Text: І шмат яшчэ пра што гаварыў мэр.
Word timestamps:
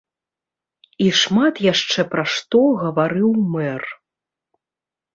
І 1.07 1.09
шмат 1.19 1.55
яшчэ 1.67 2.07
пра 2.15 2.23
што 2.39 2.65
гаварыў 2.83 3.31
мэр. 3.55 3.83